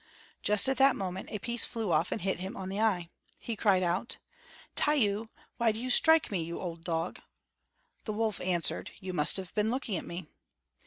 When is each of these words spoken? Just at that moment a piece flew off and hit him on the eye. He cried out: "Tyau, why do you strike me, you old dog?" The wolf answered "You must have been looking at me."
Just 0.41 0.67
at 0.67 0.77
that 0.77 0.95
moment 0.95 1.29
a 1.29 1.37
piece 1.37 1.63
flew 1.63 1.91
off 1.91 2.11
and 2.11 2.21
hit 2.21 2.39
him 2.39 2.57
on 2.57 2.69
the 2.69 2.81
eye. 2.81 3.11
He 3.39 3.55
cried 3.55 3.83
out: 3.83 4.17
"Tyau, 4.75 5.29
why 5.57 5.71
do 5.71 5.79
you 5.79 5.91
strike 5.91 6.31
me, 6.31 6.41
you 6.43 6.59
old 6.59 6.83
dog?" 6.83 7.19
The 8.05 8.13
wolf 8.13 8.41
answered 8.41 8.89
"You 8.99 9.13
must 9.13 9.37
have 9.37 9.53
been 9.53 9.69
looking 9.69 9.95
at 9.97 10.05
me." 10.05 10.25